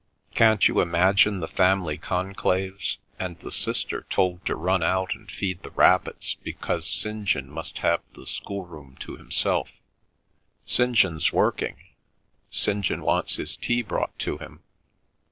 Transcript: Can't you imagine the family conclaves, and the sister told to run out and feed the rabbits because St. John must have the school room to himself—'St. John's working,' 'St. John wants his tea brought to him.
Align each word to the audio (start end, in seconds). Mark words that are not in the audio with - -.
Can't 0.33 0.67
you 0.67 0.81
imagine 0.81 1.41
the 1.41 1.47
family 1.47 1.95
conclaves, 1.95 2.97
and 3.19 3.37
the 3.37 3.51
sister 3.51 4.07
told 4.09 4.43
to 4.47 4.55
run 4.55 4.81
out 4.81 5.13
and 5.13 5.29
feed 5.29 5.61
the 5.61 5.69
rabbits 5.69 6.33
because 6.41 6.87
St. 6.87 7.25
John 7.25 7.51
must 7.51 7.77
have 7.85 8.01
the 8.15 8.25
school 8.25 8.65
room 8.65 8.97
to 9.01 9.17
himself—'St. 9.17 10.95
John's 10.95 11.31
working,' 11.31 11.83
'St. 12.49 12.83
John 12.83 13.03
wants 13.03 13.35
his 13.35 13.55
tea 13.55 13.83
brought 13.83 14.17
to 14.17 14.39
him. 14.39 14.63